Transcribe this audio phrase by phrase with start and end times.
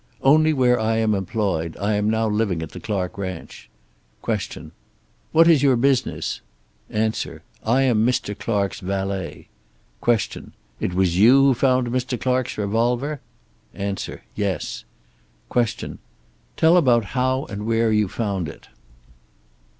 [0.23, 1.77] "Only where I am employed.
[1.79, 3.69] I am now living at the Clark ranch."
[4.25, 4.71] Q.
[5.31, 6.41] "What is your business?"
[6.91, 7.11] A.
[7.63, 8.35] "I am Mr.
[8.35, 9.47] Clark's valet."
[10.03, 10.53] Q.
[10.79, 12.19] "It was you who found Mr.
[12.19, 13.21] Clark's revolver?"
[13.77, 13.95] A.
[14.33, 14.85] "Yes."
[15.53, 15.99] Q.
[16.57, 18.69] "Tell about how and where you found it."